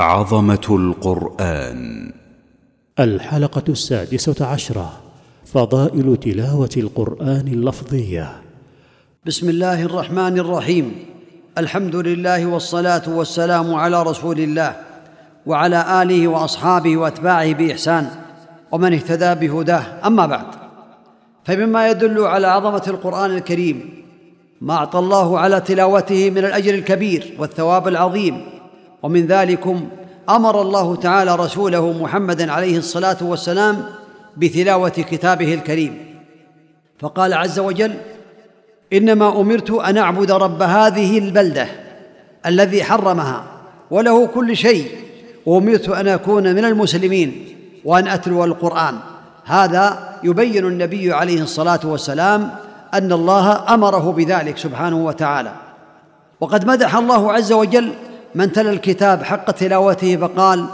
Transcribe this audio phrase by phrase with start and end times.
[0.00, 2.12] عظمة القرآن.
[3.00, 4.92] الحلقة السادسة عشرة.
[5.46, 8.32] فضائل تلاوة القرآن اللفظية.
[9.26, 10.94] بسم الله الرحمن الرحيم.
[11.58, 14.76] الحمد لله والصلاة والسلام على رسول الله
[15.46, 18.10] وعلى آله وأصحابه وأتباعه بإحسان
[18.72, 19.84] ومن اهتدى بهداه.
[20.06, 20.46] أما بعد
[21.44, 24.04] فمما يدل على عظمة القرآن الكريم
[24.60, 28.59] ما أعطى الله على تلاوته من الأجر الكبير والثواب العظيم
[29.02, 29.88] ومن ذلكم
[30.28, 33.84] أمر الله تعالى رسوله محمدا عليه الصلاة والسلام
[34.36, 36.20] بتلاوة كتابه الكريم.
[36.98, 37.94] فقال عز وجل
[38.92, 41.66] إنما أمرت أن أعبد رب هذه البلدة
[42.46, 43.44] الذي حرمها
[43.90, 44.90] وله كل شيء
[45.46, 48.98] وأمرت أن أكون من المسلمين وأن أتلو القرآن.
[49.44, 52.50] هذا يبين النبي عليه الصلاة والسلام
[52.94, 55.52] أن الله أمره بذلك سبحانه وتعالى.
[56.40, 57.92] وقد مدح الله عز وجل
[58.34, 60.66] من تلا الكتاب حق تلاوته فقال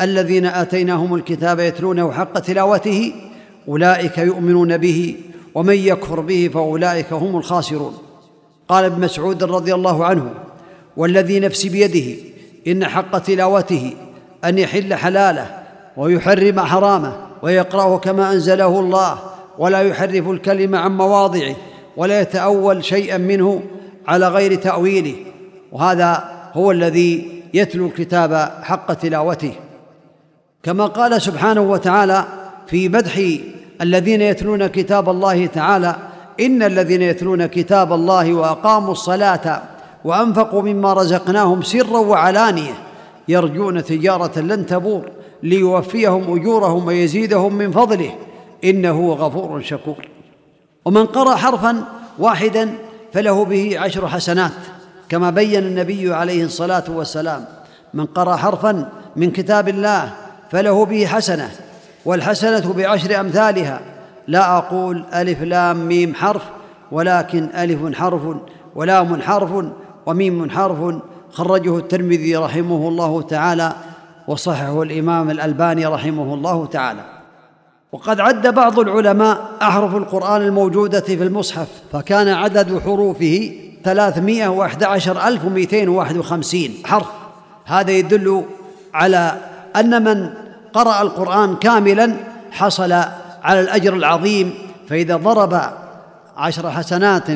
[0.00, 3.12] الذين آتيناهم الكتاب يتلونه حق تلاوته
[3.68, 5.16] أولئك يؤمنون به
[5.54, 7.98] ومن يكفر به فأولئك هم الخاسرون.
[8.68, 10.30] قال ابن مسعود رضي الله عنه
[10.96, 12.22] والذي نفسي بيده
[12.66, 13.92] إن حق تلاوته
[14.44, 15.58] أن يحل حلاله
[15.96, 19.18] ويحرم حرامه ويقرأه كما أنزله الله
[19.58, 21.56] ولا يحرف الكلم عن مواضعه
[21.96, 23.62] ولا يتأول شيئا منه
[24.08, 25.14] على غير تأويله.
[25.72, 29.52] وهذا هو الذي يتلو الكتاب حق تلاوته.
[30.62, 32.24] كما قال سبحانه وتعالى
[32.66, 33.20] في مدح
[33.80, 35.96] الذين يتلون كتاب الله تعالى
[36.40, 39.62] إن الذين يتلون كتاب الله وأقاموا الصلاة
[40.04, 42.74] وأنفقوا مما رزقناهم سرا وعلانية
[43.28, 45.10] يرجون تجارة لن تبور
[45.42, 48.14] ليوفيهم أجورهم ويزيدهم من فضله
[48.64, 50.08] إنه غفور شكور.
[50.84, 51.84] ومن قرأ حرفا
[52.18, 52.74] واحدا
[53.12, 54.52] فله به عشر حسنات.
[55.10, 57.44] كما بين النبي عليه الصلاة والسلام
[57.94, 60.12] من قرأ حرفا من كتاب الله
[60.50, 61.50] فله به حسنة
[62.04, 63.80] والحسنة بعشر أمثالها.
[64.28, 66.42] لا أقول ألف لام ميم حرف
[66.92, 68.20] ولكن ألف حرف
[68.74, 69.64] ولام حرف
[70.06, 70.94] وميم حرف
[71.30, 73.72] خرجه الترمذي رحمه الله تعالى
[74.28, 77.04] وصححه الإمام الألباني رحمه الله تعالى.
[77.92, 83.52] وقد عد بعض العلماء أحرف القرآن الموجودة في المصحف فكان عدد حروفه
[83.84, 86.82] ثلاثمائة وأحد عشر ألف ومئتين وواحد وخمسين.
[86.84, 87.06] حرف.
[87.64, 88.44] هذا يدل
[88.94, 89.32] على
[89.76, 90.30] أن من
[90.72, 92.14] قرأ القرآن كاملا
[92.50, 92.92] حصل
[93.42, 94.54] على الأجر العظيم.
[94.88, 95.60] فإذا ضرب
[96.36, 97.26] عشر حسنات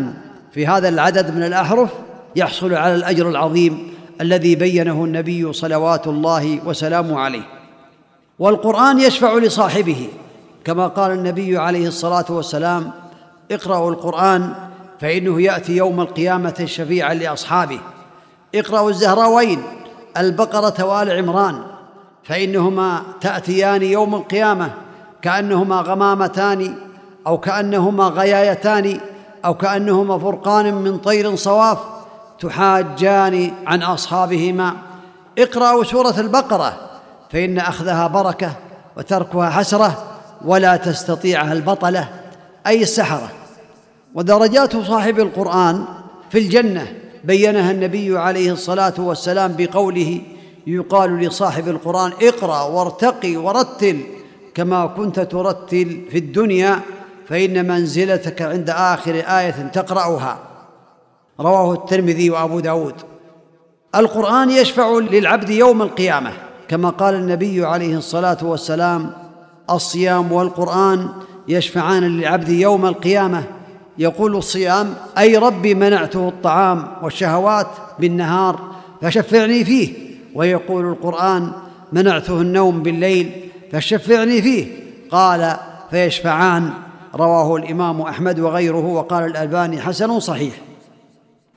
[0.53, 1.91] في هذا العدد من الأحرف
[2.37, 7.47] يحصل على الأجر العظيم الذي بينه النبي صلوات الله وسلامه عليه.
[8.39, 10.09] والقرآن يشفع لصاحبه.
[10.65, 12.91] كما قال النبي عليه الصلاة والسلام
[13.51, 14.55] اقرأوا القرآن
[15.05, 17.81] فإنه يأتي يوم القيامة شفيعا لأصحابه.
[18.55, 19.63] اقرأوا الزهراوين
[20.17, 21.63] البقرة وآل عمران.
[22.23, 24.71] فإنهما تأتيان يوم القيامة
[25.23, 26.75] كأنهما غمامتان
[27.27, 29.01] أو كأنهما غيايتان
[29.45, 31.79] أو كأنهما فرقان من طير صواف
[32.41, 34.73] تحاجان عن أصحابهما.
[35.39, 36.77] اقرأوا سورة البقرة
[37.31, 38.53] فإن أخذها بركة
[38.97, 40.05] وتركها حسرة
[40.45, 42.09] ولا تستطيعها البطلة
[42.67, 43.44] أي السحرة.
[44.15, 45.85] ودرجات صاحب القرآن
[46.31, 46.93] في الجنة
[47.25, 50.21] بينها النبي عليه الصلاة والسلام بقوله
[50.67, 54.01] يقال لصاحب القرآن اقرأ وارتقي ورتل
[54.55, 56.81] كما كنت ترتل في الدنيا
[57.29, 60.39] فإن منزلتك عند آخر آية تقرأها.
[61.41, 62.95] رواه الترمذي وأبو داود.
[63.95, 66.33] القرآن يشفع للعبد يوم القيامة
[66.69, 69.13] كما قال النبي عليه الصلاة والسلام
[69.71, 71.09] الصيام والقرآن
[71.49, 73.45] يشفعان للعبد يوم القيامة
[73.99, 77.67] يقول الصيام أي ربي منعته الطعام والشهوات
[77.99, 78.61] بالنهار
[79.03, 79.95] فشفعني فيه.
[80.35, 81.53] ويقول القرآن
[81.93, 84.67] منعته النوم بالليل فشفعني فيه.
[85.11, 85.57] قال
[85.91, 86.71] فيشفعان.
[87.15, 90.55] رواه الإمام أحمد وغيره وقال الألباني حسن صحيح.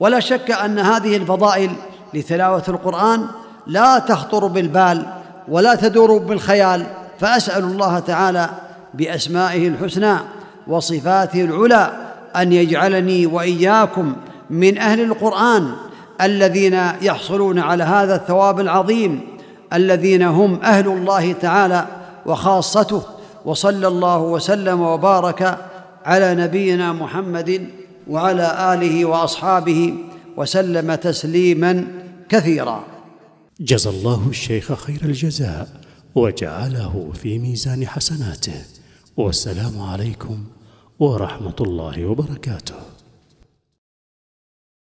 [0.00, 1.70] ولا شك أن هذه الفضائل
[2.14, 3.26] لتلاوة القرآن
[3.66, 5.06] لا تخطر بالبال
[5.48, 6.86] ولا تدور بالخيال
[7.20, 8.48] فأسأل الله تعالى
[8.94, 10.14] بأسمائه الحسنى
[10.66, 12.07] وصفاته العلى
[12.38, 14.16] أن يجعلني وإياكم
[14.50, 15.72] من أهل القرآن
[16.20, 19.20] الذين يحصلون على هذا الثواب العظيم
[19.72, 21.86] الذين هم أهل الله تعالى
[22.26, 23.02] وخاصته
[23.44, 25.58] وصلى الله وسلم وبارك
[26.04, 27.68] على نبينا محمد
[28.08, 29.94] وعلى آله وأصحابه
[30.36, 31.84] وسلم تسليما
[32.28, 32.84] كثيرا.
[33.60, 35.68] جزى الله الشيخ خير الجزاء
[36.14, 38.62] وجعله في ميزان حسناته.
[39.16, 40.44] والسلام عليكم
[41.00, 42.97] ورحمة الله وبركاته.